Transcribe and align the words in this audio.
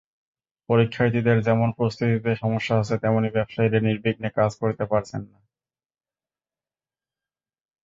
পরীক্ষার্থীদের 0.69 1.37
যেমন 1.41 1.69
প্রস্তুতিতে 1.77 2.31
সমস্যা 2.35 2.73
হচ্ছে, 2.77 2.95
তেমনি 2.97 3.29
ব্যবসায়ীরা 3.29 3.79
নির্বিঘ্নে 3.79 4.29
কাজ 4.35 4.51
করতে 4.61 4.83
পারছেন 4.85 5.21
না। 5.23 5.39